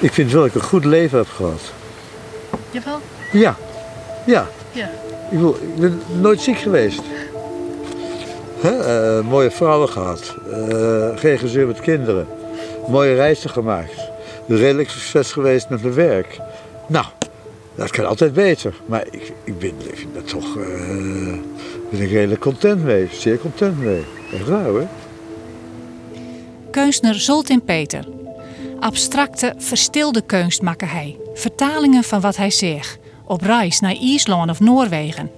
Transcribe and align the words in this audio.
Ik 0.00 0.12
vind 0.12 0.32
wel 0.32 0.40
dat 0.40 0.50
ik 0.50 0.54
een 0.54 0.68
goed 0.68 0.84
leven 0.84 1.18
heb 1.18 1.28
gehad. 1.28 1.60
Jawel? 2.70 3.00
Ja, 3.32 3.56
ja. 4.26 4.48
Ja. 4.72 4.90
Ik, 5.30 5.30
bedoel, 5.30 5.54
ik 5.54 5.76
ben 5.80 6.00
nooit 6.20 6.40
ziek 6.40 6.58
geweest. 6.58 7.00
Hè? 8.60 8.70
eh, 8.78 9.24
mooie 9.24 9.50
vrouwen 9.50 9.88
gehad. 9.88 10.34
eh, 10.52 11.08
geen 11.14 11.38
gezeur 11.38 11.66
met 11.66 11.80
kinderen. 11.80 12.26
Mooie 12.88 13.14
reizen 13.14 13.50
gemaakt. 13.50 13.92
Redelijk 14.48 14.90
succes 14.90 15.32
geweest 15.32 15.68
met 15.68 15.82
mijn 15.82 15.94
werk. 15.94 16.38
Nou, 16.86 17.04
dat 17.74 17.90
kan 17.90 18.06
altijd 18.06 18.32
beter. 18.32 18.74
Maar 18.86 19.04
ik, 19.10 19.32
ik, 19.44 19.58
ben, 19.58 19.68
ik 19.68 19.96
vind 19.96 20.14
daar 20.14 20.22
toch 20.22 20.56
eh, 20.56 20.64
ben 21.90 22.00
ik 22.00 22.10
redelijk 22.10 22.40
content 22.40 22.84
mee. 22.84 23.08
Zeer 23.12 23.38
content 23.38 23.78
mee. 23.82 24.04
Echt 24.32 24.48
waar 24.48 24.64
hoor. 24.64 24.86
Kunstner 26.70 27.14
Zoltin 27.14 27.62
Peter. 27.64 28.04
Abstracte, 28.80 29.54
verstilde 29.58 30.20
kunst 30.22 30.62
maakte 30.62 30.84
hij. 30.84 31.16
Vertalingen 31.34 32.04
van 32.04 32.20
wat 32.20 32.36
hij 32.36 32.50
zegt. 32.50 32.98
Op 33.24 33.40
reis 33.42 33.80
naar 33.80 33.94
IJsland 33.96 34.50
of 34.50 34.60
Noorwegen. 34.60 35.30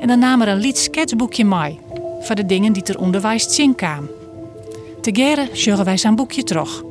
En 0.00 0.08
dan 0.08 0.18
nam 0.18 0.42
er 0.42 0.48
een 0.48 0.58
lied 0.60 0.78
sketchboekje 0.78 1.44
mee. 1.44 1.80
Van 2.20 2.36
de 2.36 2.46
dingen 2.46 2.72
die 2.72 2.82
ter 2.82 2.98
onderwijs 2.98 3.54
zien 3.54 3.74
kwamen. 3.74 4.10
Tegere 5.00 5.48
sjuggen 5.52 5.84
wij 5.84 5.96
zijn 5.96 6.14
boekje 6.16 6.42
terug. 6.42 6.82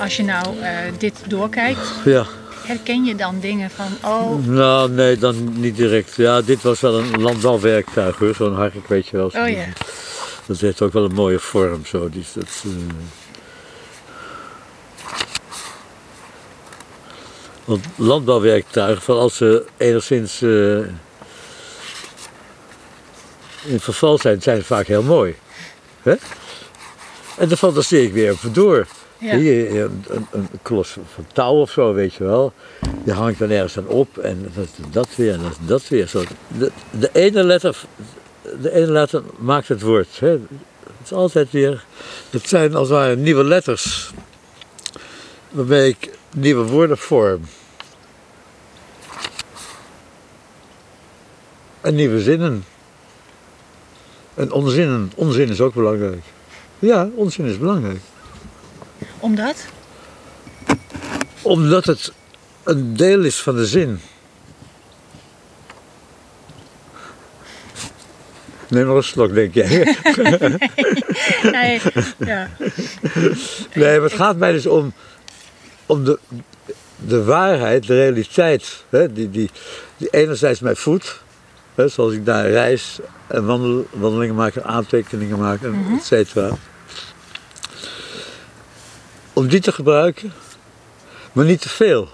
Als 0.00 0.16
je 0.16 0.22
nou 0.22 0.58
eh, 0.60 0.72
dit 0.98 1.14
doorkijkt, 1.26 1.80
Ja. 2.04 2.24
herken 2.66 3.04
je 3.04 3.14
dan 3.14 3.40
dingen 3.40 3.70
van... 3.70 4.10
Oh, 4.10 4.46
Nou, 4.46 4.90
nee, 4.90 5.16
dan 5.16 5.60
niet 5.60 5.76
direct. 5.76 6.14
Ja, 6.16 6.40
dit 6.42 6.62
was 6.62 6.80
wel 6.80 6.98
een 6.98 7.20
landbouwwerktuig 7.20 8.16
hoor. 8.16 8.34
Zo'n 8.34 8.54
hark, 8.54 8.88
weet 8.88 9.06
je 9.06 9.16
wel. 9.16 9.26
oh 9.26 9.48
ja. 9.48 9.64
Dat 10.50 10.60
heeft 10.60 10.82
ook 10.82 10.92
wel 10.92 11.04
een 11.04 11.14
mooie 11.14 11.38
vorm 11.38 11.86
zo. 11.86 12.08
Die, 12.08 12.24
dat, 12.34 12.64
eh. 12.64 12.70
Want 17.64 17.84
landbouwwerktuigen, 17.96 19.02
van 19.02 19.16
als 19.16 19.36
ze 19.36 19.66
enigszins 19.76 20.42
eh, 20.42 20.78
in 23.64 23.80
verval 23.80 24.18
zijn, 24.18 24.42
zijn 24.42 24.56
ze 24.56 24.64
vaak 24.64 24.86
heel 24.86 25.02
mooi. 25.02 25.34
Hè? 26.02 26.14
En 27.36 27.48
daar 27.48 27.56
fantaseer 27.56 28.02
ik 28.02 28.12
weer 28.12 28.32
over 28.32 28.52
door. 28.52 28.86
Ja. 29.18 29.36
Hier, 29.36 29.80
een, 29.80 30.04
een, 30.08 30.26
een 30.30 30.48
klos 30.62 30.96
van 31.14 31.26
touw 31.32 31.54
of 31.54 31.70
zo, 31.70 31.94
weet 31.94 32.14
je 32.14 32.24
wel. 32.24 32.52
Die 33.04 33.12
hangt 33.12 33.38
dan 33.38 33.50
ergens 33.50 33.78
aan 33.78 33.86
op 33.86 34.18
en 34.18 34.52
dat, 34.54 34.68
dat 34.90 35.08
weer 35.16 35.32
en 35.32 35.42
dat, 35.42 35.58
dat 35.66 35.88
weer. 35.88 36.06
Zo. 36.06 36.24
De, 36.58 36.70
de 36.90 37.10
ene 37.12 37.42
letter 37.44 37.84
de 38.60 38.72
ene 38.72 38.90
letter 38.90 39.22
maakt 39.38 39.68
het 39.68 39.82
woord. 39.82 40.20
Hè. 40.20 40.28
Het 40.28 40.40
is 41.04 41.12
altijd 41.12 41.50
weer. 41.50 41.84
Het 42.30 42.48
zijn 42.48 42.74
als 42.74 42.88
het 42.88 42.98
ware 42.98 43.16
nieuwe 43.16 43.44
letters. 43.44 44.10
Waarmee 45.50 45.88
ik 45.88 46.10
nieuwe 46.34 46.64
woorden 46.64 46.98
vorm. 46.98 47.40
En 51.80 51.94
nieuwe 51.94 52.20
zinnen. 52.20 52.64
En 54.34 54.52
onzinnen. 54.52 55.12
Onzin 55.14 55.48
is 55.48 55.60
ook 55.60 55.74
belangrijk. 55.74 56.22
Ja, 56.78 57.08
onzin 57.14 57.44
is 57.44 57.58
belangrijk. 57.58 58.00
Omdat? 59.18 59.56
Omdat 61.42 61.84
het 61.84 62.12
een 62.62 62.96
deel 62.96 63.24
is 63.24 63.36
van 63.36 63.54
de 63.54 63.66
zin. 63.66 64.00
Neem 68.70 68.86
nog 68.86 68.96
een 68.96 69.02
slok, 69.02 69.34
denk 69.34 69.54
jij. 69.54 69.68
Nee, 71.42 71.80
ja. 72.18 72.48
Nee, 73.74 74.00
maar 74.00 74.08
het 74.08 74.12
gaat 74.12 74.36
mij 74.36 74.52
dus 74.52 74.66
om, 74.66 74.92
om 75.86 76.04
de, 76.04 76.18
de 76.96 77.24
waarheid, 77.24 77.86
de 77.86 77.94
realiteit, 77.94 78.84
hè, 78.88 79.12
die, 79.12 79.30
die, 79.30 79.50
die 79.96 80.08
enerzijds 80.08 80.60
mij 80.60 80.74
voedt, 80.74 81.22
hè, 81.74 81.88
zoals 81.88 82.12
ik 82.12 82.24
daar 82.24 82.50
reis 82.50 82.98
en 83.26 83.46
wandel, 83.46 83.86
wandelingen 83.90 84.34
maak 84.34 84.56
en 84.56 84.64
aantekeningen 84.64 85.38
maak, 85.38 85.62
en 85.62 85.86
et 85.98 86.04
cetera. 86.04 86.50
Om 89.32 89.48
die 89.48 89.60
te 89.60 89.72
gebruiken, 89.72 90.32
maar 91.32 91.44
niet 91.44 91.60
te 91.60 91.68
veel. 91.68 92.08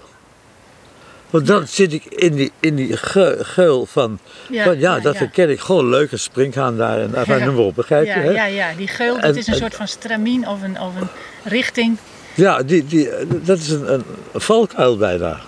Want 1.29 1.47
dan 1.47 1.67
zit 1.67 1.93
ik 1.93 2.05
in 2.05 2.33
die, 2.35 2.51
in 2.59 2.75
die 2.75 2.97
ge- 2.97 3.37
geul 3.41 3.85
van, 3.85 4.19
Ja, 4.49 4.63
van 4.63 4.79
ja, 4.79 4.95
ja, 4.95 5.01
dat 5.01 5.13
ja. 5.13 5.19
herken 5.19 5.49
ik. 5.49 5.59
Gewoon 5.59 5.89
leuk, 5.89 6.11
een 6.11 6.19
springhaan 6.19 6.77
daar 6.77 6.99
en 7.01 7.11
daar, 7.11 7.39
noem 7.45 7.55
maar 7.55 7.63
op, 7.63 7.75
begrijp 7.75 8.05
je? 8.05 8.11
Hè? 8.11 8.29
ja, 8.31 8.45
ja, 8.45 8.69
die 8.77 8.87
geul, 8.87 9.13
dat 9.15 9.23
En- 9.23 9.35
is 9.35 9.47
een 9.47 9.53
en- 9.53 9.59
soort 9.59 9.75
van 9.75 9.87
stramien 9.87 10.47
of 10.47 10.61
een, 10.63 10.79
of 10.81 10.95
een 10.95 11.07
richting. 11.43 11.97
Ja, 12.33 12.63
die, 12.63 12.85
die, 12.85 13.09
dat 13.27 13.57
is 13.57 13.69
een, 13.69 13.93
een 13.93 14.03
valkuil 14.33 14.97
bijna. 14.97 15.39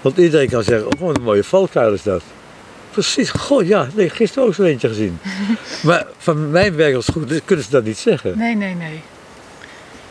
Want 0.00 0.16
iedereen 0.16 0.48
kan 0.48 0.62
zeggen, 0.62 0.86
oh 0.92 1.00
wat 1.00 1.16
een 1.16 1.22
mooie 1.22 1.44
valkuil 1.44 1.92
is 1.92 2.02
dat. 2.02 2.22
Precies, 2.90 3.30
goh 3.30 3.66
ja, 3.66 3.88
nee, 3.94 4.10
gisteren 4.10 4.48
ook 4.48 4.54
zo 4.54 4.62
eentje 4.62 4.88
gezien. 4.88 5.18
maar 5.82 6.06
van 6.18 6.50
mijn 6.50 6.74
werk 6.76 6.94
als 6.94 7.08
goed 7.12 7.30
is, 7.30 7.40
kunnen 7.44 7.64
ze 7.64 7.70
dat 7.70 7.84
niet 7.84 7.98
zeggen. 7.98 8.38
Nee, 8.38 8.56
nee, 8.56 8.74
nee. 8.74 9.00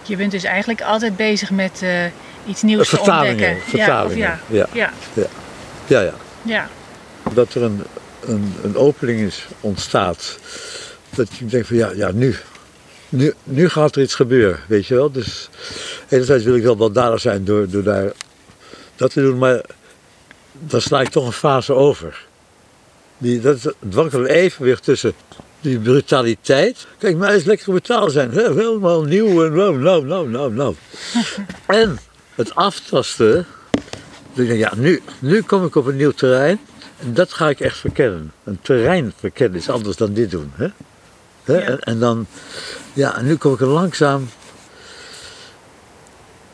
Je 0.03 0.16
bent 0.16 0.31
dus 0.31 0.44
eigenlijk 0.44 0.81
altijd 0.81 1.16
bezig 1.16 1.51
met 1.51 1.81
eh, 1.81 1.90
iets 2.50 2.62
nieuws 2.62 2.90
te 2.90 2.96
Vertalingen, 2.96 3.32
ontdekken. 3.32 3.70
vertalingen, 3.70 4.18
Ja, 4.18 4.40
of 4.42 4.48
ja. 4.48 4.68
ja. 4.74 4.92
ja. 5.14 5.28
Ja, 5.88 6.02
ja. 6.02 6.14
ja. 6.42 6.70
Dat 7.34 7.54
er 7.54 7.62
een, 7.62 7.84
een, 8.26 8.54
een 8.64 8.76
opening 8.76 9.20
is, 9.20 9.46
ontstaat. 9.60 10.40
Dat 11.09 11.28
je 11.38 11.46
denkt 11.46 11.68
van 11.68 11.76
ja, 11.78 11.92
ja 11.96 12.12
nu, 12.12 12.36
nu. 13.09 13.34
Nu 13.44 13.70
gaat 13.70 13.96
er 13.96 14.02
iets 14.02 14.16
gebeuren, 14.16 14.59
weet 14.68 14.86
je 14.86 14.96
wel. 14.96 15.12
Dus 15.12 15.50
enerzijds 16.09 16.44
wil 16.44 16.56
ik 16.56 16.64
wel 16.64 16.76
baldadig 16.76 17.20
zijn 17.20 17.46
door, 17.46 17.70
door 17.70 17.84
daar 17.84 18.12
dat 18.96 19.12
te 19.12 19.22
doen, 19.22 19.38
maar 19.38 19.62
dan 20.52 20.82
sla 20.82 21.02
ik 21.02 21.09
toch 21.09 21.26
een 21.26 21.32
fase 21.32 21.74
over. 21.74 22.26
Die, 23.18 23.40
dat 23.40 23.56
is 23.56 23.64
het 23.64 23.76
wankele 23.80 24.30
evenwicht 24.30 24.84
tussen 24.84 25.14
die 25.62 25.80
brutaliteit. 25.80 26.88
Kijk, 26.98 27.18
mij 27.18 27.36
is 27.36 27.44
lekker 27.44 27.66
brutaal 27.66 28.09
zijn. 28.09 28.32
Helemaal 28.32 29.04
nieuw 29.04 29.46
en 29.46 29.54
nou, 29.54 29.78
nou, 29.78 30.06
nou, 30.06 30.30
nou, 30.30 30.54
nou. 30.54 30.76
en 31.66 32.00
het 32.40 32.56
aftasten. 32.56 33.46
Ik 34.34 34.48
denk, 34.48 34.60
ja, 34.60 34.74
nu, 34.76 35.02
nu 35.20 35.42
kom 35.42 35.66
ik 35.66 35.76
op 35.76 35.86
een 35.86 35.96
nieuw 35.96 36.12
terrein. 36.12 36.60
En 37.00 37.14
dat 37.14 37.34
ga 37.34 37.50
ik 37.50 37.60
echt 37.60 37.78
verkennen. 37.78 38.32
Een 38.44 38.60
terrein 38.62 39.14
verkennen 39.18 39.60
is 39.60 39.70
anders 39.70 39.98
dan 39.98 40.14
dit 40.14 40.32
doen. 40.32 40.52
Hè? 40.56 40.68
Hè? 41.44 41.54
Ja. 41.54 41.62
En, 41.62 41.80
en 41.80 42.00
dan, 42.00 42.26
ja, 42.94 43.18
en 43.18 43.26
nu 43.26 43.36
kom 43.36 43.54
ik 43.54 43.62
er 43.62 43.68
langzaam. 43.68 44.30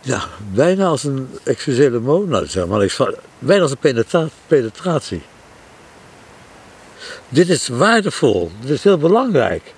Ja, 0.02 0.24
bijna 0.54 0.86
als 0.86 1.04
een, 1.04 1.30
excuseer 1.44 1.92
le 1.92 2.00
mot, 2.00 2.28
nou 2.28 2.40
dat 2.40 2.44
is 2.48 2.54
helemaal 2.54 2.80
niks 2.80 2.94
van. 2.94 3.16
Bijna 3.40 3.62
als 3.62 3.72
een 3.72 3.78
penetra- 3.78 4.30
penetratie. 4.48 5.22
Dit 7.30 7.50
is 7.50 7.68
waardevol, 7.68 8.52
dit 8.62 8.70
is 8.70 8.84
heel 8.84 8.98
belangrijk. 8.98 9.75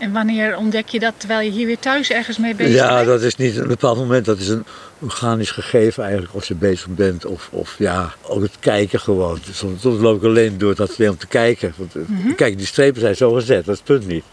En 0.00 0.12
wanneer 0.12 0.56
ontdek 0.56 0.88
je 0.88 0.98
dat 0.98 1.14
terwijl 1.16 1.40
je 1.40 1.50
hier 1.50 1.66
weer 1.66 1.78
thuis 1.78 2.10
ergens 2.10 2.38
mee 2.38 2.54
bezig 2.54 2.74
Ja, 2.74 2.94
bent? 2.94 3.06
dat 3.06 3.22
is 3.22 3.36
niet 3.36 3.56
een 3.56 3.68
bepaald 3.68 3.96
moment, 3.96 4.24
dat 4.24 4.38
is 4.38 4.48
een 4.48 4.64
organisch 4.98 5.50
gegeven 5.50 6.02
eigenlijk, 6.02 6.34
of 6.34 6.44
je 6.44 6.54
bezig 6.54 6.86
bent, 6.88 7.24
of, 7.26 7.48
of 7.52 7.74
ja, 7.78 8.14
ook 8.22 8.42
het 8.42 8.56
kijken 8.60 9.00
gewoon. 9.00 9.38
Soms, 9.52 9.80
soms 9.80 10.00
loop 10.00 10.16
ik 10.16 10.24
alleen 10.24 10.58
door 10.58 10.74
dat 10.74 10.96
weer 10.96 11.10
om 11.10 11.16
te 11.16 11.26
kijken. 11.26 11.74
Want, 11.76 11.94
eh, 11.94 12.34
Kijk, 12.36 12.56
die 12.56 12.66
strepen 12.66 13.00
zijn 13.00 13.16
zo 13.16 13.32
gezet, 13.32 13.64
dat 13.64 13.74
is 13.74 13.80
het 13.80 13.84
punt 13.84 14.06
niet. 14.06 14.24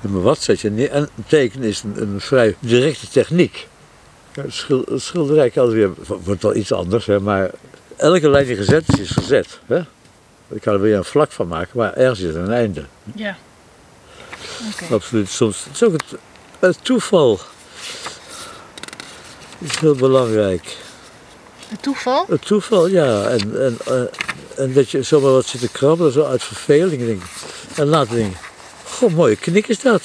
Maar 0.00 0.22
wat 0.22 0.42
zet 0.42 0.60
je 0.60 0.70
neer? 0.70 0.90
En 0.90 1.08
tekenen 1.26 1.68
is 1.68 1.82
een, 1.82 2.02
een 2.02 2.20
vrij 2.20 2.56
directe 2.58 3.08
techniek. 3.08 3.68
Ja, 4.34 4.42
het 4.42 5.02
schilderij 5.02 5.50
kan 5.50 5.68
weer, 5.68 5.90
wordt 6.24 6.42
wel 6.42 6.56
iets 6.56 6.72
anders, 6.72 7.06
hè, 7.06 7.20
maar 7.20 7.50
elke 7.96 8.28
lijn 8.28 8.46
die 8.46 8.56
gezet 8.56 8.84
is, 8.92 9.00
is 9.00 9.10
gezet. 9.10 9.60
Hè? 9.66 9.78
Ik 10.48 10.60
kan 10.60 10.74
er 10.74 10.80
weer 10.80 10.96
een 10.96 11.04
vlak 11.04 11.32
van 11.32 11.48
maken, 11.48 11.78
maar 11.78 11.92
ergens 11.94 12.20
is 12.20 12.34
er 12.34 12.40
een 12.40 12.52
einde. 12.52 12.84
Ja. 13.14 13.36
Absoluut. 14.90 15.28
Soms 15.30 15.64
het 15.64 15.74
is 15.74 15.82
ook 15.82 15.92
het, 15.92 16.20
het 16.58 16.78
toeval. 16.84 17.40
is 19.58 19.78
heel 19.78 19.94
belangrijk. 19.94 20.76
Het 21.68 21.82
toeval? 21.82 22.24
Het 22.28 22.46
toeval, 22.46 22.86
ja. 22.86 23.22
En, 23.22 23.64
en, 23.64 23.78
eh, 23.86 24.62
en 24.64 24.72
dat 24.72 24.90
je 24.90 25.02
zomaar 25.02 25.32
wat 25.32 25.46
zit 25.46 25.60
te 25.60 25.68
krabbelen, 25.68 26.12
zo 26.12 26.24
uit 26.24 26.42
verveling. 26.44 27.06
Denk. 27.06 27.22
En 27.76 27.86
later 27.86 28.16
denk 28.16 28.32
ik, 28.32 28.38
goh, 28.84 29.14
mooie 29.14 29.36
knik 29.36 29.68
is 29.68 29.80
dat. 29.80 30.02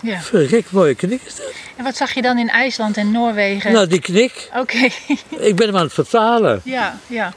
Ja. 0.00 0.20
Verrek, 0.20 0.70
mooie 0.70 0.94
knik 0.94 1.20
is 1.24 1.36
dat. 1.36 1.52
En 1.76 1.84
wat 1.84 1.96
zag 1.96 2.12
je 2.14 2.22
dan 2.22 2.38
in 2.38 2.48
IJsland 2.48 2.96
en 2.96 3.10
Noorwegen? 3.10 3.72
Nou, 3.72 3.86
die 3.86 4.00
knik, 4.00 4.50
Oké. 4.56 4.88
ik 5.50 5.56
ben 5.56 5.66
hem 5.66 5.76
aan 5.76 5.82
het 5.84 5.92
vertalen. 5.92 6.60
ja, 6.64 6.98
ja. 7.06 7.34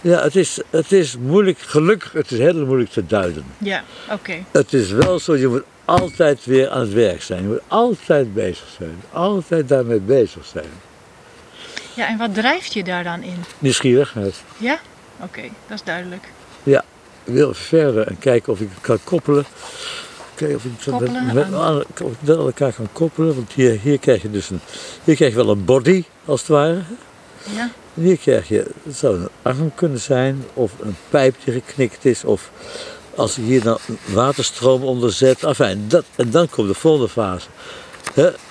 Ja, 0.00 0.22
het 0.22 0.36
is, 0.36 0.58
het 0.70 0.92
is 0.92 1.16
moeilijk, 1.16 1.58
gelukkig, 1.58 2.12
het 2.12 2.30
is 2.30 2.38
heel 2.38 2.66
moeilijk 2.66 2.90
te 2.90 3.06
duiden. 3.06 3.44
Ja, 3.58 3.84
oké. 4.10 4.34
Het 4.50 4.72
is 4.72 4.90
wel 4.90 5.18
zo, 5.18 5.36
je 5.36 5.48
moet 5.48 5.62
altijd 5.84 6.44
weer 6.44 6.70
aan 6.70 6.80
het 6.80 6.92
werk 6.92 7.22
zijn. 7.22 7.42
Je 7.42 7.48
moet 7.48 7.60
altijd 7.68 8.34
bezig 8.34 8.66
zijn. 8.78 9.02
Altijd 9.12 9.68
daarmee 9.68 10.00
bezig 10.00 10.44
zijn. 10.44 10.68
Ja, 11.94 12.08
en 12.08 12.18
wat 12.18 12.34
drijft 12.34 12.72
je 12.72 12.84
daar 12.84 13.04
dan 13.04 13.22
in? 13.22 13.44
Nieuwsgierigheid. 13.58 14.42
Ja? 14.56 14.78
Oké, 15.22 15.40
dat 15.66 15.76
is 15.78 15.82
duidelijk. 15.84 16.24
Ja, 16.62 16.84
wil 17.24 17.54
verder 17.54 18.06
en 18.06 18.18
kijken 18.18 18.52
of 18.52 18.60
ik 18.60 18.68
het 18.74 18.80
kan 18.80 18.98
koppelen. 19.04 19.44
Kijken 20.34 20.56
of 20.56 20.64
ik 20.64 20.70
het 20.78 20.86
met, 20.86 20.94
Koppelen 20.94 21.34
met, 21.34 21.52
aan- 21.54 21.80
ik 21.80 22.00
met 22.20 22.36
elkaar 22.36 22.72
kan 22.72 22.88
koppelen. 22.92 23.34
Want 23.34 23.52
hier, 23.52 23.78
hier 23.80 23.98
krijg 23.98 24.22
je 24.22 24.30
dus 24.30 24.50
een, 24.50 24.60
hier 25.04 25.14
krijg 25.16 25.30
je 25.30 25.36
wel 25.36 25.48
een 25.50 25.64
body, 25.64 26.04
als 26.24 26.40
het 26.40 26.48
ware. 26.48 26.80
Ja. 27.54 27.70
Hier 27.98 28.16
krijg 28.16 28.48
je, 28.48 28.66
het 28.82 28.96
zou 28.96 29.16
een 29.16 29.28
arm 29.42 29.74
kunnen 29.74 30.00
zijn, 30.00 30.44
of 30.54 30.72
een 30.80 30.96
pijp 31.08 31.34
die 31.44 31.54
geknikt 31.54 32.04
is, 32.04 32.24
of 32.24 32.50
als 33.14 33.38
ik 33.38 33.44
hier 33.44 33.62
dan 33.62 33.78
een 33.86 33.98
waterstroom 34.14 34.82
onder 34.82 35.12
zet. 35.12 35.44
Enfin, 35.44 35.84
dat, 35.88 36.04
en 36.16 36.30
dan 36.30 36.48
komt 36.48 36.68
de 36.68 36.74
volgende 36.74 37.08
fase. 37.08 37.46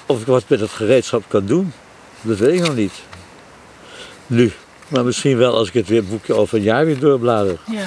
Of 0.05 0.21
ik 0.21 0.27
wat 0.27 0.43
met 0.47 0.59
het 0.59 0.71
gereedschap 0.71 1.23
kan 1.27 1.45
doen, 1.45 1.73
dat 2.21 2.37
weet 2.37 2.53
ik 2.59 2.65
nog 2.67 2.75
niet. 2.75 2.93
Nu. 4.27 4.51
Maar 4.87 5.05
misschien 5.05 5.37
wel 5.37 5.55
als 5.55 5.67
ik 5.67 5.73
het 5.73 5.87
weer 5.87 6.03
boekje 6.03 6.33
over 6.33 6.57
een 6.57 6.63
jaar 6.63 6.85
weer 6.85 6.99
doorblader. 6.99 7.57
ja. 7.71 7.85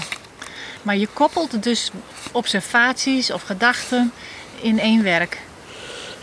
Maar 0.83 0.97
je 0.97 1.09
koppelt 1.13 1.63
dus 1.63 1.91
observaties 2.33 3.33
of 3.33 3.43
gedachten 3.43 4.13
in 4.61 4.79
één 4.79 5.03
werk. 5.03 5.39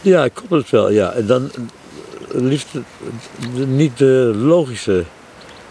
Ja, 0.01 0.23
ik 0.23 0.33
koppel 0.33 0.57
het 0.57 0.69
wel, 0.69 0.91
ja. 0.91 1.11
En 1.11 1.25
dan 1.25 1.51
eh, 1.51 2.41
liefst 2.41 2.67
niet 3.67 3.97
de 3.97 4.31
logische, 4.35 5.05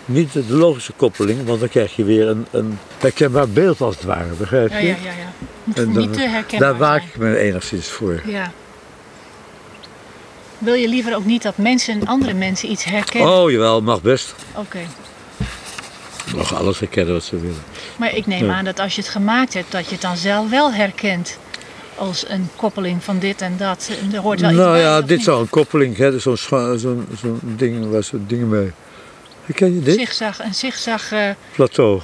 niet 0.07 0.33
de 0.33 0.45
logische 0.49 0.93
koppeling, 0.97 1.45
want 1.47 1.61
dan 1.61 1.69
krijg 1.69 1.97
je 1.97 2.05
weer 2.05 2.29
een, 2.29 2.47
een 2.51 2.79
herkenbaar 2.99 3.49
beeld 3.49 3.81
als 3.81 3.95
het 3.95 4.05
ware, 4.05 4.35
begrijp 4.39 4.71
je? 4.71 4.75
Ja, 4.77 4.83
ja, 4.83 4.95
ja. 5.03 5.11
ja. 5.11 5.33
Moet 5.65 5.79
En 5.79 5.89
niet 5.97 6.13
te 6.13 6.21
herkenbaar 6.29 6.69
Daar 6.69 6.79
waak 6.79 7.03
ik 7.03 7.17
me 7.17 7.37
enigszins 7.39 7.89
voor. 7.89 8.21
Ja. 8.27 8.51
Wil 10.59 10.75
je 10.75 10.89
liever 10.89 11.15
ook 11.17 11.25
niet 11.25 11.43
dat 11.43 11.57
mensen, 11.57 12.07
andere 12.07 12.35
mensen 12.35 12.71
iets 12.71 12.85
herkennen? 12.85 13.31
Oh, 13.33 13.51
jawel, 13.51 13.83
mag 13.83 14.03
best. 14.03 14.35
Oké. 14.55 14.79
Mag 16.37 16.55
alles 16.55 16.79
herkennen 16.79 17.15
wat 17.15 17.25
ze 17.25 17.41
willen. 17.41 17.63
Maar 17.97 18.15
ik 18.15 18.27
neem 18.27 18.45
Ja. 18.47 18.55
aan 18.55 18.65
dat 18.65 18.79
als 18.81 18.95
je 18.95 19.01
het 19.01 19.11
gemaakt 19.11 19.55
hebt, 19.55 19.73
dat 19.73 19.85
je 19.85 19.93
het 19.93 20.01
dan 20.01 20.17
zelf 20.17 20.51
wel 20.51 20.73
herkent. 20.73 21.39
Als 21.95 22.25
een 22.29 22.49
koppeling 22.57 23.05
van 23.05 23.19
dit 23.19 23.41
en 23.41 23.57
dat. 23.57 23.91
Er 24.13 24.19
hoort 24.21 24.41
wel 24.41 24.51
iets 24.51 24.59
nou 24.59 24.73
bij, 24.73 24.81
ja, 24.81 25.01
dit 25.01 25.17
niet? 25.17 25.25
zou 25.25 25.41
een 25.41 25.49
koppeling, 25.49 25.97
hè, 25.97 26.19
zo'n 26.19 26.37
scha- 26.37 26.77
zo'n 26.77 27.07
zo'n 27.21 27.41
ding 27.43 27.91
waar 27.91 28.03
ze 28.05 28.27
dingen 28.27 28.49
mee. 28.49 28.73
Herken 29.47 29.75
je 29.75 29.81
dit? 29.81 29.95
Zigzag, 29.95 30.39
een 30.41 30.55
zigzag. 30.55 31.13
eh, 31.13 31.31
Plateau. 31.55 32.01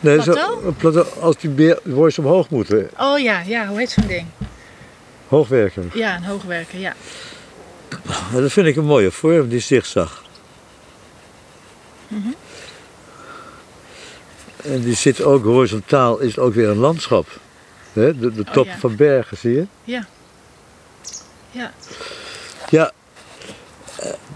Nee, 0.00 0.22
zo- 0.22 0.32
Plateau? 0.32 0.66
een 0.66 0.74
plateau 0.76 1.06
als 1.20 1.36
die 1.36 1.50
beer, 1.50 1.78
boys 1.84 2.18
omhoog 2.18 2.50
moeten. 2.50 2.90
oh 2.98 3.18
ja, 3.18 3.40
ja, 3.40 3.66
hoe 3.66 3.78
heet 3.78 3.90
zo'n 3.90 4.06
ding? 4.06 4.26
Hoogwerker. 5.28 5.84
Ja, 5.94 6.16
een 6.16 6.24
hoogwerker, 6.24 6.78
ja. 6.78 6.94
Dat 8.32 8.52
vind 8.52 8.66
ik 8.66 8.76
een 8.76 8.84
mooie 8.84 9.10
vorm, 9.10 9.48
die 9.48 9.60
zigzag. 9.60 10.24
Mhm. 12.08 12.28
En 14.62 14.80
die 14.80 14.94
zit 14.94 15.22
ook 15.22 15.44
horizontaal, 15.44 16.18
is 16.18 16.28
het 16.28 16.38
ook 16.38 16.54
weer 16.54 16.68
een 16.68 16.76
landschap. 16.78 17.26
De, 17.92 18.18
de 18.18 18.26
Oh, 18.46 18.52
toppen 18.52 18.72
ja. 18.72 18.78
van 18.78 18.96
bergen, 18.96 19.36
zie 19.36 19.52
je? 19.54 19.66
Ja. 19.84 20.06
Ja, 21.50 21.72
Ja, 22.68 22.92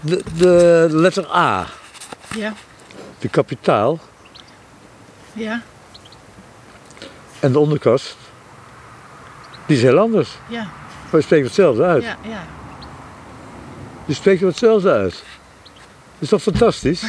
de, 0.01 0.23
de 0.37 0.87
letter 0.91 1.35
A, 1.35 1.67
ja, 2.35 2.53
de 3.19 3.27
kapitaal 3.29 3.99
ja, 5.33 5.61
en 7.39 7.51
de 7.51 7.59
onderkast, 7.59 8.17
die 9.65 9.77
is 9.77 9.83
heel 9.83 9.97
anders. 9.99 10.29
ja, 10.49 10.61
Maar 11.11 11.19
je 11.19 11.21
spreekt 11.21 11.45
hetzelfde 11.45 11.83
uit. 11.83 12.03
ja, 12.03 12.17
ja. 12.29 12.45
Je 14.05 14.13
spreekt 14.13 14.41
er 14.41 14.47
hetzelfde 14.47 14.91
uit. 14.91 15.11
Dat 15.13 16.19
is 16.19 16.29
toch 16.29 16.41
fantastisch? 16.41 17.03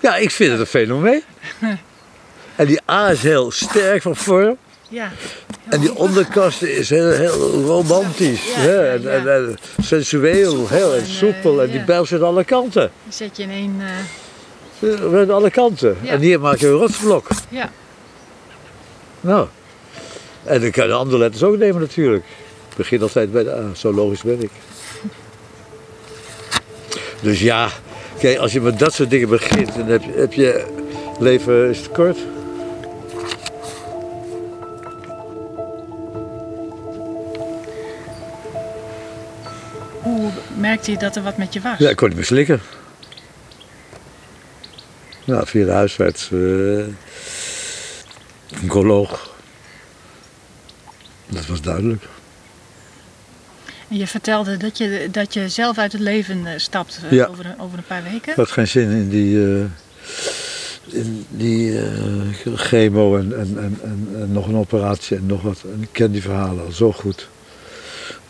Ja, 0.00 0.16
ik 0.16 0.30
vind 0.30 0.50
het 0.50 0.60
een 0.60 0.66
fenomeen. 0.66 1.22
En 2.56 2.66
die 2.66 2.80
A 2.90 3.10
is 3.10 3.22
heel 3.22 3.50
sterk 3.50 4.02
van 4.02 4.16
vorm. 4.16 4.56
ja. 4.88 5.10
En 5.68 5.80
die 5.80 5.94
onderkast 5.94 6.62
is 6.62 6.90
heel, 6.90 7.10
heel 7.10 7.62
romantisch. 7.64 8.54
Ja, 8.54 8.62
En, 8.62 9.02
ja. 9.02 9.08
en, 9.08 9.34
en 9.34 9.56
sensueel, 9.82 10.68
heel 10.68 10.94
en 10.94 11.06
soepel. 11.06 11.62
En 11.62 11.70
die 11.70 11.84
bijl 11.84 12.06
zit 12.06 12.20
aan 12.20 12.26
alle 12.26 12.44
kanten. 12.44 12.90
Die 13.04 13.12
zet 13.12 13.36
je 13.36 13.42
in 13.42 13.50
één. 13.50 13.82
Aan 15.14 15.30
alle 15.30 15.50
kanten. 15.50 15.96
En 16.04 16.20
hier 16.20 16.40
maak 16.40 16.56
je 16.56 16.66
een 16.66 16.72
rotsblok. 16.72 17.28
ja, 17.48 17.70
Nou. 19.20 19.46
En 20.44 20.60
dan 20.60 20.70
kan 20.70 20.84
je 20.84 20.90
de 20.90 20.96
andere 20.96 21.18
letters 21.18 21.42
ook 21.42 21.56
nemen 21.56 21.80
natuurlijk. 21.80 22.24
Ik 22.70 22.76
begin 22.76 23.02
altijd 23.02 23.32
bij 23.32 23.44
de 23.44 23.54
A. 23.54 23.74
Zo 23.74 23.92
logisch 23.92 24.22
ben 24.22 24.42
ik. 24.42 24.50
Dus 27.20 27.40
ja, 27.40 27.68
kijk, 28.18 28.38
als 28.38 28.52
je 28.52 28.60
met 28.60 28.78
dat 28.78 28.92
soort 28.92 29.10
dingen 29.10 29.28
begint, 29.28 29.74
dan 29.74 29.86
heb 29.86 30.02
je, 30.02 30.12
heb 30.12 30.32
je 30.32 30.66
leven 31.18 31.70
is 31.70 31.82
te 31.82 31.88
kort. 31.88 32.18
Hoe 40.06 40.30
merkte 40.58 40.90
je 40.90 40.96
dat 40.98 41.16
er 41.16 41.22
wat 41.22 41.36
met 41.36 41.52
je 41.52 41.60
was? 41.60 41.78
Ja, 41.78 41.88
ik 41.90 41.96
kon 41.96 42.06
niet 42.08 42.16
meer 42.16 42.26
slikken. 42.26 42.60
Nou, 45.24 45.46
via 45.46 45.64
de 45.64 45.70
huisarts, 45.70 46.30
eh 46.32 46.84
oncoloog. 48.62 49.34
Dat 51.26 51.46
was 51.46 51.60
duidelijk. 51.60 52.04
En 53.88 53.96
je 53.96 54.06
vertelde 54.06 54.56
dat 54.56 54.78
je, 54.78 55.08
dat 55.10 55.34
je 55.34 55.48
zelf 55.48 55.78
uit 55.78 55.92
het 55.92 56.00
leven 56.00 56.46
eh, 56.46 56.52
stapt 56.56 57.00
eh, 57.04 57.10
Ja. 57.12 57.26
over, 57.26 57.46
een, 57.46 57.60
over 57.60 57.78
een 57.78 57.84
paar 57.84 58.02
weken. 58.02 58.30
Ik 58.30 58.36
had 58.36 58.50
geen 58.50 58.68
zin 58.68 58.90
in 58.90 59.08
die, 59.08 59.38
in 60.90 61.26
die 61.28 61.80
chemo 62.54 63.16
en, 63.16 63.32
en, 63.38 63.58
en, 63.58 63.78
en, 63.82 64.08
en 64.20 64.32
nog 64.32 64.46
een 64.46 64.56
operatie 64.56 65.16
en 65.16 65.26
nog 65.26 65.42
wat. 65.42 65.62
En 65.72 65.82
ik 65.82 65.88
ken 65.92 66.12
die 66.12 66.22
verhalen 66.22 66.64
al 66.64 66.72
zo 66.72 66.92
goed. 66.92 67.28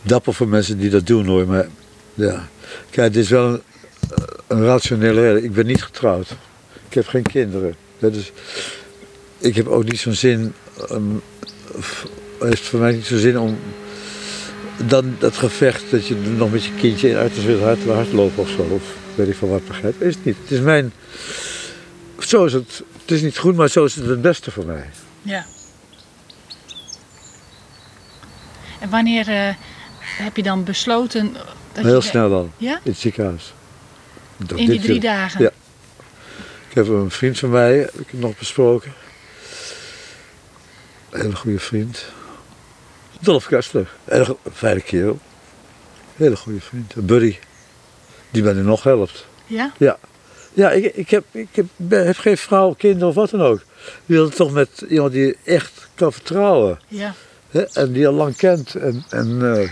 Dapper 0.07 0.35
voor 0.35 0.49
mensen 0.49 0.79
die 0.79 0.91
dat 0.91 1.07
doen 1.07 1.27
hoor, 1.27 1.47
maar 1.47 1.67
ja. 2.15 2.49
Kijk, 2.91 3.15
het 3.15 3.17
is 3.17 3.31
wel 3.31 3.61
een, 4.47 4.65
rationele 4.65 5.21
reden. 5.21 5.45
Ik 5.45 5.53
ben 5.53 5.67
niet 5.67 5.83
getrouwd. 5.83 6.31
Ik 6.89 6.95
heb 6.95 7.07
geen 7.07 7.23
kinderen. 7.23 7.75
Dat 7.99 8.15
is, 8.15 8.33
ik 9.39 9.57
heb 9.57 9.67
ook 9.67 9.85
niet 9.85 9.99
zo'n 9.99 10.13
zin, 10.13 10.55
um, 10.93 11.23
heeft 12.41 12.63
voor 12.63 12.81
mij 12.81 12.93
niet 12.93 13.07
zo'n 13.07 13.19
zin 13.19 13.39
om 13.39 13.59
dan 14.87 15.17
dat 15.19 15.37
gevecht 15.37 15.91
dat 15.91 16.07
je 16.07 16.15
nog 16.15 16.51
met 16.51 16.65
je 16.65 16.75
kindje 16.75 17.09
in 17.09 17.17
uit 17.17 17.45
wil 17.45 17.61
hard, 17.61 17.85
hard 17.85 18.13
lopen 18.13 18.43
of 18.43 18.49
zo. 18.49 18.63
Of 18.71 18.83
weet 19.15 19.29
ik 19.29 19.35
van 19.35 19.49
wat 19.49 19.67
begrijp. 19.67 20.03
Is 20.03 20.15
het 20.15 20.25
niet. 20.25 20.37
Het 20.43 20.51
is 20.51 20.61
mijn. 20.61 20.93
Zo 22.19 22.45
is 22.45 22.53
het. 22.53 22.83
Het 23.01 23.11
is 23.11 23.23
niet 23.23 23.39
goed, 23.39 23.57
maar 23.57 23.69
zo 23.69 23.85
is 23.85 23.95
het 23.95 24.07
het 24.07 24.23
beste 24.23 24.51
voor 24.51 24.67
mij. 24.67 24.91
Ja. 25.23 25.47
En 28.81 28.91
wanneer 28.91 29.29
eh, 29.29 29.55
heb 30.07 30.37
je 30.37 30.43
dan 30.43 30.65
besloten 30.65 31.33
dat 31.73 31.85
Heel 31.85 31.95
je... 31.95 32.01
snel 32.01 32.31
dan. 32.31 32.53
Ja? 32.57 32.75
In 32.83 32.91
het 32.91 33.01
ziekenhuis. 33.01 33.53
Dat 34.37 34.59
In 34.59 34.67
die 34.67 34.81
drie 34.81 35.01
dagen? 35.01 35.43
Ja. 35.43 35.51
Ik 36.69 36.75
heb 36.75 36.89
een 36.89 37.11
vriend 37.11 37.39
van 37.39 37.51
mij, 37.51 37.77
heb 37.77 37.95
ik 37.95 38.13
nog 38.13 38.39
besproken. 38.39 38.93
Een 41.11 41.21
hele 41.21 41.37
goede 41.37 41.59
vriend. 41.59 42.05
Dolf 43.21 43.47
Kastler. 43.47 43.89
Hele 44.05 44.37
fijne 44.53 44.81
kerel. 44.81 45.19
Hele 46.17 46.37
goede 46.37 46.61
vriend. 46.61 46.95
Een 46.95 47.07
buddy. 47.07 47.37
Die 48.31 48.43
mij 48.43 48.53
nu 48.53 48.63
nog 48.63 48.83
helpt. 48.83 49.27
Ja? 49.47 49.73
Ja, 49.79 49.99
ja 50.53 50.71
ik, 50.71 50.95
ik, 50.95 51.11
heb, 51.11 51.25
ik 51.31 51.49
heb, 51.53 51.67
geen 52.17 52.39
vrouw, 52.39 52.73
kinderen 52.73 53.09
of 53.09 53.15
wat 53.15 53.31
dan 53.31 53.43
ook. 53.43 53.63
Je 54.07 54.15
wil 54.15 54.29
toch 54.29 54.53
met 54.53 54.85
iemand 54.89 55.13
die 55.13 55.27
je 55.27 55.37
echt 55.45 55.89
kan 55.95 56.13
vertrouwen. 56.13 56.79
Ja. 56.89 57.15
En 57.73 57.93
die 57.93 58.01
je 58.01 58.07
al 58.07 58.13
lang 58.13 58.37
kent. 58.37 58.75
En, 58.75 59.05
en 59.09 59.71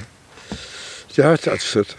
eh, 0.54 1.14
je 1.14 1.23
hart 1.23 1.49
uitstutten. 1.49 1.96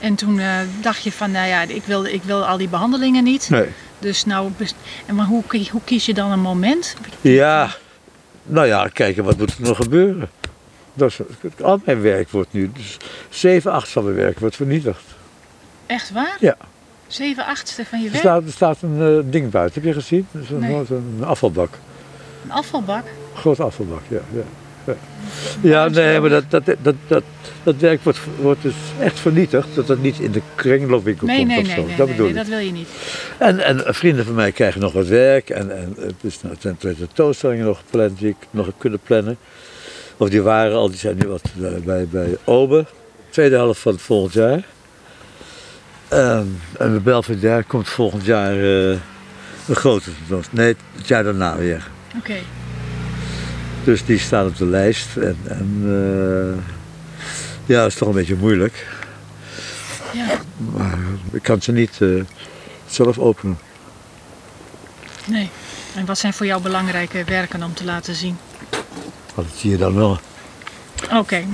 En 0.00 0.14
toen 0.14 0.38
eh, 0.38 0.58
dacht 0.80 1.02
je 1.02 1.12
van, 1.12 1.30
nou 1.30 1.48
ja, 1.48 1.62
ik 1.62 1.82
wil, 1.84 2.04
ik 2.04 2.22
wil 2.22 2.46
al 2.46 2.56
die 2.56 2.68
behandelingen 2.68 3.24
niet. 3.24 3.50
Nee. 3.50 3.68
Dus 3.98 4.24
nou, 4.24 4.50
en 5.06 5.14
maar 5.14 5.26
hoe, 5.26 5.42
hoe 5.70 5.80
kies 5.84 6.06
je 6.06 6.14
dan 6.14 6.30
een 6.30 6.40
moment? 6.40 6.96
Ja, 7.20 7.76
nou 8.42 8.66
ja, 8.66 8.88
kijken 8.92 9.24
wat 9.24 9.38
moet 9.38 9.50
er 9.50 9.60
nog 9.60 9.76
gebeuren. 9.76 10.30
Dat 10.94 11.10
is, 11.10 11.18
al 11.62 11.80
mijn 11.84 12.00
werk 12.00 12.30
wordt 12.30 12.52
nu, 12.52 12.70
dus 12.72 12.96
7, 13.28 13.72
8 13.72 13.88
van 13.88 14.04
mijn 14.04 14.16
werk 14.16 14.38
wordt 14.38 14.56
vernietigd. 14.56 15.04
Echt 15.86 16.10
waar? 16.10 16.36
Ja. 16.40 16.56
Zeven 17.06 17.44
achtste 17.46 17.84
van 17.84 17.98
je 18.00 18.04
Er 18.06 18.10
werk? 18.12 18.22
staat, 18.24 18.42
er 18.44 18.52
staat 18.52 18.78
een 18.82 19.00
eh, 19.24 19.32
ding 19.32 19.50
buiten, 19.50 19.82
heb 19.82 19.94
je 19.94 20.00
gezien? 20.00 20.26
Dat 20.30 20.42
is 20.42 20.50
een, 20.50 20.58
Nee. 20.58 20.74
een 20.90 21.24
afvalbak. 21.24 21.70
Een 22.44 22.50
afvalbak? 22.52 23.04
Een 23.06 23.40
grote 23.40 23.62
afvalbak, 23.62 24.00
ja. 24.08 24.18
Ja, 24.32 24.42
ja. 24.84 24.94
ja 25.60 25.88
nee, 25.88 26.20
maar 26.20 26.30
dat, 26.30 26.44
dat, 26.50 26.64
dat, 26.82 26.94
dat, 27.06 27.22
dat 27.62 27.76
werk 27.76 28.02
wordt, 28.04 28.18
wordt 28.40 28.62
dus 28.62 28.74
echt 29.00 29.18
vernietigd. 29.18 29.74
Dat 29.74 29.86
dat 29.86 29.98
niet 29.98 30.18
in 30.18 30.30
de 30.32 30.42
kringloopwinkel 30.54 31.26
Nee, 31.26 31.36
komt 31.36 31.48
nee, 31.48 31.58
of 31.60 31.66
nee, 31.66 31.74
zo. 31.76 31.84
nee, 31.86 31.96
dat 31.96 32.06
bedoel 32.06 32.22
nee, 32.26 32.34
ik. 32.34 32.36
dat 32.36 32.46
wil 32.48 32.58
je 32.58 32.72
niet. 32.72 32.88
En, 33.38 33.58
en 33.64 33.94
vrienden 33.94 34.24
van 34.24 34.34
mij 34.34 34.52
krijgen 34.52 34.80
nog 34.80 34.92
wat 34.92 35.06
werk. 35.06 35.50
En, 35.50 35.76
en 35.78 35.94
het 36.00 36.14
is 36.20 36.42
nou, 36.42 36.56
ten 36.56 36.76
tweede 36.76 36.98
tentoonstellingen 36.98 37.64
nog 37.64 37.78
gepland 37.78 38.18
die 38.18 38.28
ik 38.28 38.36
nog 38.50 38.66
heb 38.66 38.74
kunnen 38.78 39.00
plannen. 39.02 39.36
Of 40.16 40.28
die 40.28 40.42
waren 40.42 40.76
al, 40.76 40.88
die 40.88 40.98
zijn 40.98 41.16
nu 41.16 41.28
wat 41.28 41.42
eh, 41.62 41.68
bij, 41.84 42.06
bij 42.10 42.36
Obe. 42.44 42.84
Tweede 43.30 43.56
helft 43.56 43.80
van 43.80 43.92
het 43.92 44.02
volgend 44.02 44.32
jaar. 44.32 44.64
En, 46.08 46.60
en 46.78 46.92
de 46.92 47.00
Belvedere 47.00 47.62
komt 47.62 47.88
volgend 47.88 48.24
jaar 48.24 48.52
eh, 48.52 48.90
een 49.66 49.76
grote 49.76 50.10
tentoonstelling. 50.14 50.50
Nee, 50.50 50.76
het 50.96 51.08
jaar 51.08 51.24
daarna 51.24 51.56
weer. 51.56 51.88
Oké. 52.16 52.36
Dus 53.84 54.04
die 54.04 54.18
staat 54.18 54.46
op 54.46 54.56
de 54.56 54.66
lijst. 54.66 55.16
En, 55.16 55.38
en 55.44 55.82
eh, 55.84 56.62
ja, 57.66 57.80
dat 57.80 57.90
is 57.90 57.94
toch 57.94 58.08
een 58.08 58.14
beetje 58.14 58.36
moeilijk. 58.36 58.86
Ja. 60.12 60.26
Maar 60.72 60.98
ik 61.32 61.42
kan 61.42 61.62
ze 61.62 61.72
niet 61.72 61.96
eh, 62.00 62.08
zelf 62.86 63.18
openen. 63.18 63.58
Nee. 65.24 65.50
En 65.94 66.06
wat 66.06 66.18
zijn 66.18 66.32
voor 66.32 66.46
jou 66.46 66.62
belangrijke 66.62 67.24
werken 67.24 67.62
om 67.62 67.74
te 67.74 67.84
laten 67.84 68.14
zien? 68.14 68.38
Dat 69.34 69.44
zie 69.56 69.70
je 69.70 69.76
dan 69.76 69.94
wel. 69.94 70.18
Oké. 71.12 71.44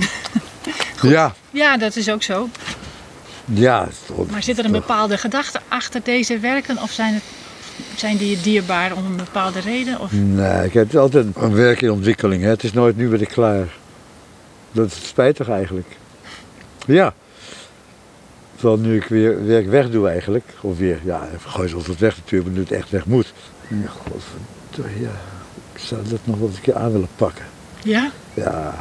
Ja, 1.01 1.33
Ja, 1.51 1.77
dat 1.77 1.95
is 1.95 2.09
ook 2.09 2.23
zo. 2.23 2.49
Ja. 3.45 3.87
toch- 4.05 4.29
Maar 4.29 4.43
zit 4.43 4.57
er 4.57 4.65
een 4.65 4.71
toch- 4.71 4.79
bepaalde 4.85 5.17
gedachte 5.17 5.59
achter 5.67 6.01
deze 6.03 6.39
werken? 6.39 6.77
Of 6.81 6.91
zijn, 6.91 7.13
het, 7.13 7.23
zijn 7.95 8.17
die 8.17 8.41
dierbaar 8.41 8.93
om 8.95 9.05
een 9.05 9.15
bepaalde 9.17 9.59
reden? 9.59 9.99
Of... 9.99 10.11
Nee, 10.11 10.65
ik 10.65 10.73
heb 10.73 10.95
altijd 10.95 11.25
een 11.35 11.53
werk 11.53 11.81
in 11.81 11.91
ontwikkeling. 11.91 12.43
Hè. 12.43 12.49
Het 12.49 12.63
is 12.63 12.73
nooit 12.73 12.97
nu 12.97 13.09
ben 13.09 13.21
ik 13.21 13.27
klaar. 13.27 13.67
Dat 14.71 14.85
is 14.87 15.07
spijtig 15.07 15.49
eigenlijk. 15.49 15.87
Ja. 16.85 17.13
Terwijl 18.55 18.79
nu 18.79 18.95
ik 18.95 19.03
weer 19.05 19.45
werk 19.45 19.67
weg 19.69 19.89
doe 19.89 20.09
eigenlijk. 20.09 20.45
Of 20.61 20.77
weer, 20.77 20.99
ja, 21.03 21.27
even 21.35 21.49
gooi 21.51 21.67
ze 21.67 21.75
altijd 21.75 21.99
weg 21.99 22.15
natuurlijk, 22.17 22.49
maar 22.49 22.59
nu 22.59 22.63
het 22.65 22.71
echt 22.73 22.89
weg 22.89 23.05
moet. 23.05 23.33
Ja, 23.67 23.75
godverdomme, 23.87 25.01
ja. 25.01 25.11
Ik 25.73 25.79
zou 25.79 26.01
dat 26.09 26.19
nog 26.23 26.37
wel 26.37 26.47
eens 26.47 26.55
een 26.55 26.61
keer 26.63 26.75
aan 26.75 26.91
willen 26.91 27.07
pakken. 27.15 27.45
Ja? 27.83 28.11
Ja, 28.33 28.73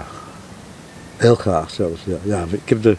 heel 1.16 1.35
graag 1.35 1.71
zelfs. 1.71 2.00
Ja. 2.04 2.16
Ja, 2.23 2.45
ik 2.50 2.69
heb 2.69 2.83
de, 2.83 2.97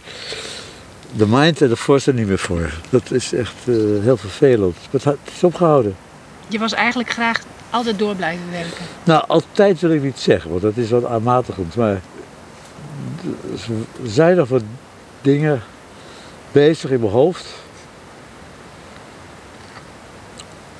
de 1.15 1.27
mind 1.27 1.61
en 1.61 1.67
de 1.69 1.77
force 1.77 2.11
er 2.11 2.17
niet 2.17 2.27
meer 2.27 2.37
voor. 2.39 2.73
Dat 2.89 3.11
is 3.11 3.33
echt 3.33 3.53
eh, 3.65 3.75
heel 4.01 4.17
vervelend. 4.17 4.75
Het, 4.91 5.03
het 5.03 5.17
is 5.35 5.43
opgehouden. 5.43 5.95
Je 6.47 6.59
was 6.59 6.73
eigenlijk 6.73 7.09
graag 7.09 7.39
altijd 7.69 7.99
door 7.99 8.15
blijven 8.15 8.51
werken. 8.51 8.85
Nou, 9.03 9.23
altijd 9.27 9.79
wil 9.79 9.91
ik 9.91 10.01
niet 10.03 10.19
zeggen, 10.19 10.49
want 10.49 10.61
dat 10.61 10.77
is 10.77 10.89
wat 10.89 11.05
aanmatigend. 11.05 11.75
Maar 11.75 12.01
er 14.01 14.09
zijn 14.09 14.35
nog 14.35 14.49
wat 14.49 14.63
dingen 15.21 15.61
bezig 16.51 16.89
in 16.91 16.99
mijn 16.99 17.11
hoofd. 17.11 17.45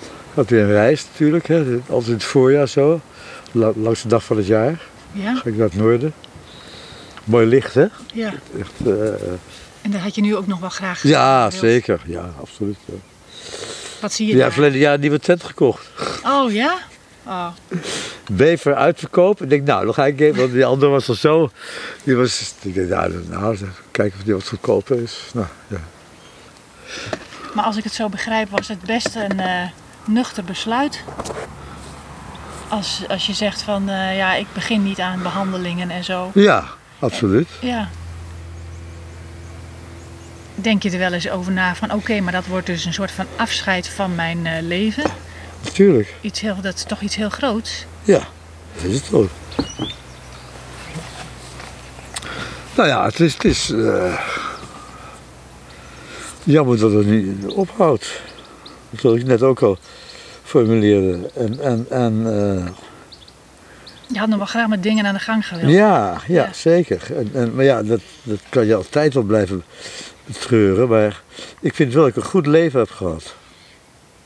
Ik 0.02 0.40
had 0.40 0.50
weer 0.50 0.63
een 0.63 0.72
reis 0.72 1.06
natuurlijk, 1.12 1.48
hè. 1.48 1.58
altijd 1.90 2.08
in 2.08 2.13
het 2.13 2.24
voorjaar 2.24 2.68
zo. 2.68 3.00
La- 3.52 3.72
Langs 3.75 4.02
de 4.02 4.08
dag 4.08 4.24
van 4.24 4.38
het 4.38 4.48
jaar 4.48 4.82
Ja? 5.12 5.36
ga 5.36 5.50
ik 5.50 5.56
naar 5.56 5.68
het 5.68 5.75
noorden. 5.75 6.13
Mooi 7.24 7.46
licht, 7.48 7.74
hè? 7.74 7.86
Ja. 8.13 8.34
Echt, 8.60 8.72
eh, 8.86 8.94
En 9.84 9.92
dat 9.92 10.02
had 10.02 10.16
je 10.16 10.22
nu 10.22 10.36
ook 10.36 10.48
nog 10.48 10.60
wel 10.60 10.70
graag 10.70 11.04
ja, 11.04 11.44
gewild. 11.44 11.62
zeker. 11.62 12.02
Ja, 12.06 12.34
absoluut. 12.42 12.78
Ja, 12.86 12.94
Wat 14.02 14.13
zie 14.13 14.28
je 14.28 14.34
ja 14.34 14.40
daar? 14.40 14.52
verleden 14.52 14.80
jaar 14.80 14.94
een 14.94 15.00
nieuwe 15.00 15.20
tent 15.20 15.44
gekocht. 15.44 15.90
Oh 16.25 16.52
ja? 16.52 16.78
Oh. 17.25 17.48
Bever 18.32 18.75
uitverkoop. 18.75 19.42
Ik 19.42 19.50
denk, 19.50 19.66
nou, 19.66 19.86
dan 19.86 19.94
ga 19.94 20.06
ik 20.06 20.20
even, 20.20 20.40
want 20.40 20.52
die 20.52 20.66
andere 20.66 20.92
was 20.92 21.10
al 21.10 21.16
zo. 21.16 21.50
Die 22.04 22.16
was, 22.16 22.54
ik 22.62 22.74
denk, 22.74 22.90
nou, 22.90 23.24
nou, 23.30 23.58
kijken 23.92 24.20
of 24.20 24.25
die 24.25 24.34
wat 24.34 24.48
goedkoper 24.48 25.02
is. 25.02 25.18
Nou, 25.34 25.48
ja. 25.68 25.78
Maar 27.54 27.66
als 27.66 27.78
ik 27.78 27.84
het 27.84 27.94
zo 27.94 28.10
begrijp, 28.10 28.50
was 28.50 28.68
het 28.68 28.82
best 28.82 29.16
een 29.16 29.40
eh, 29.40 29.62
nuchter 30.06 30.44
besluit. 30.44 31.04
Als, 32.68 33.02
als 33.10 33.25
je 33.25 33.34
zegt 33.34 33.62
van 33.62 33.90
eh, 33.90 34.18
ja, 34.18 34.34
ik 34.34 34.48
begin 34.54 34.84
niet 34.84 35.00
aan 35.00 35.22
behandelingen 35.22 35.90
en 35.90 36.04
zo. 36.04 36.32
ja, 36.34 36.63
absoluut. 37.00 37.48
Ja. 37.62 37.90
Denk 40.55 40.83
je 40.83 40.91
er 40.91 40.98
wel 40.98 41.13
eens 41.13 41.29
over 41.29 41.51
na 41.51 41.75
van 41.75 41.93
oké, 41.93 42.19
maar 42.19 42.31
dat 42.33 42.45
wordt 42.45 42.65
dus 42.65 42.86
een 42.86 42.93
soort 42.93 43.12
van 43.12 43.25
afscheid 43.36 43.88
van 43.88 44.15
mijn 44.15 44.45
eh, 44.45 44.62
leven. 44.62 45.03
Natuurlijk. 45.63 46.13
Iets 46.22 46.39
heel, 46.41 46.62
dat 46.62 46.75
is 46.75 46.83
toch 46.83 47.01
iets 47.01 47.15
heel 47.15 47.29
groots. 47.29 47.86
Ja, 48.03 48.19
dat 48.75 48.83
is 48.83 48.95
het 48.95 49.13
ook. 49.13 49.29
Nou 52.75 52.88
ja, 52.89 53.05
het 53.05 53.19
is, 53.19 53.33
het 53.33 53.43
is 53.43 53.69
eh, 53.69 54.19
jammer 56.43 56.79
dat 56.79 56.91
het 56.91 57.05
niet 57.05 57.45
ophoudt. 57.48 58.22
Zoals 58.98 59.17
ik 59.19 59.25
net 59.25 59.41
ook 59.41 59.62
al 59.62 59.77
formuleerde. 60.43 61.29
En, 61.36 61.60
en, 61.60 61.86
en 61.89 62.24
eh, 62.25 62.65
Je 64.07 64.19
had 64.19 64.27
nog 64.27 64.38
wel 64.38 64.48
graag 64.48 64.67
met 64.67 64.83
dingen 64.83 65.05
aan 65.05 65.13
de 65.13 65.19
gang 65.19 65.48
gewild. 65.48 65.72
Ja, 65.72 66.12
ja, 66.27 66.43
Ja. 66.43 66.53
zeker. 66.53 67.01
En, 67.17 67.29
en, 67.33 67.55
maar 67.55 67.65
ja, 67.65 67.83
dat, 67.83 68.01
dat 68.24 68.39
kan 68.50 68.65
je 68.65 68.75
altijd 68.75 69.13
wel 69.13 69.24
blijven 69.24 69.63
betreuren. 70.25 70.88
Maar 70.88 71.22
ik 71.60 71.74
vind 71.74 71.94
wel 71.94 72.01
dat 72.03 72.12
ik 72.12 72.24
een 72.24 72.30
goed 72.30 72.46
leven 72.46 72.80
heb 72.80 72.89
gehad. 72.89 73.36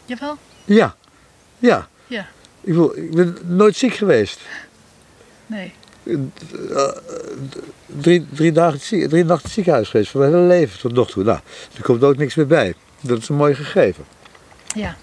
Jawel? 0.06 0.38
Ja, 0.66 0.96
ja. 1.60 1.88
Ja. 2.08 2.20
Ik, 2.62 2.74
bedoel, 2.74 2.98
ik 2.98 3.16
ben 3.16 3.38
nooit 3.46 3.76
ziek 3.76 3.94
geweest. 3.94 4.40
Nee. 5.46 5.74
Drie, 7.86 8.26
drie, 8.34 8.52
dagen, 8.52 9.00
het 9.00 9.10
drie 9.10 9.24
nachten 9.24 9.46
het 9.46 9.52
ziekenhuis 9.52 9.90
geweest 9.90 10.10
voor 10.12 10.20
mijn 10.22 10.34
hele 10.34 10.48
leven 10.48 10.80
tot 10.80 10.94
nog 10.94 11.10
toe. 11.10 11.24
Nou, 11.24 11.40
er 11.76 11.84
komt 11.84 12.04
ook 12.04 12.18
niks 12.18 12.36
meer 12.36 12.48
bij. 12.48 12.74
Dat 13.02 13.18
is 13.18 13.30
een 13.30 13.36
mooi 13.36 13.56
gegeven. 13.56 14.06
Ja. 14.76 14.98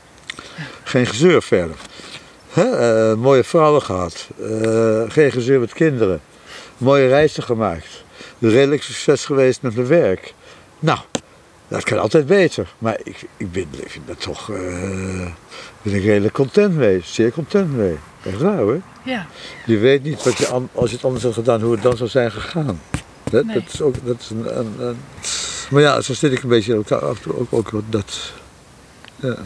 Geen 0.82 1.06
gezeur 1.06 1.42
verder. 1.42 1.76
Eh, 2.54 3.14
mooie 3.14 3.44
vrouwen 3.44 3.82
gehad. 3.82 4.28
eh, 4.40 5.02
geen 5.08 5.32
gezeur 5.32 5.60
met 5.60 5.72
kinderen. 5.72 6.20
Mooie 6.78 7.08
reizen 7.08 7.42
gemaakt. 7.42 8.04
Redelijk 8.38 8.82
succes 8.82 9.24
geweest 9.24 9.62
met 9.62 9.74
mijn 9.74 9.86
werk. 9.86 10.34
Nou, 10.84 10.98
dat 11.68 11.84
kan 11.84 11.98
altijd 11.98 12.26
beter. 12.26 12.66
Maar 12.78 12.96
ik, 13.02 13.24
ik, 13.36 13.52
ben, 13.52 13.66
ik 13.76 13.90
vind 13.90 14.06
dat 14.06 14.20
toch 14.20 14.50
eh, 14.50 14.56
ben 15.82 15.94
ik 15.94 16.02
redelijk 16.04 16.34
content 16.34 16.74
mee. 16.76 17.00
Zeer 17.04 17.32
content 17.32 17.76
mee. 17.76 17.98
Echt 18.24 18.40
waar 18.40 18.58
hoor. 18.58 18.80
Ja. 19.02 19.26
Je 19.66 19.78
weet 19.78 20.02
niet 20.02 20.22
wat 20.24 20.38
je, 20.38 20.46
als 20.74 20.90
je 20.90 20.96
het 20.96 21.04
anders 21.04 21.24
had 21.24 21.32
gedaan, 21.34 21.60
hoe 21.62 21.72
het 21.72 21.82
dan 21.82 21.96
zou 21.96 22.08
zijn 22.08 22.30
gegaan. 22.32 22.80
Dat, 23.30 23.44
Nee. 23.44 23.54
dat 23.54 23.72
is 23.72 23.80
ook 23.82 23.94
dat 24.04 24.20
is 24.20 24.30
een, 24.30 24.58
een, 24.58 24.74
een- 24.78 24.96
Maar 25.70 25.82
ja, 25.82 26.00
zo 26.00 26.14
zit 26.14 26.32
ik 26.32 26.42
een 26.42 26.48
beetje 26.48 26.74
elkaar 26.74 27.02
ook, 27.02 27.18
ook 27.50 27.70
dat. 27.88 28.32
Ja. 29.16 29.36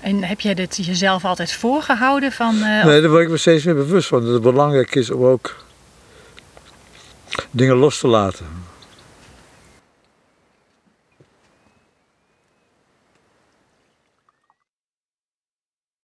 En 0.00 0.24
heb 0.24 0.40
jij 0.40 0.54
dit 0.54 0.76
jezelf 0.86 1.24
altijd 1.24 1.52
voorgehouden 1.52 2.32
van... 2.32 2.54
eh, 2.62 2.84
Nee, 2.84 3.00
daar 3.00 3.10
word 3.10 3.22
ik 3.22 3.28
me 3.30 3.36
steeds 3.36 3.64
meer 3.64 3.74
bewust 3.74 4.08
van. 4.08 4.24
Dat 4.24 4.32
het 4.32 4.42
belangrijk 4.42 4.94
is 4.94 5.10
om 5.10 5.24
ook 5.24 5.64
dingen 7.50 7.76
los 7.76 7.98
te 7.98 8.06
laten. 8.08 8.46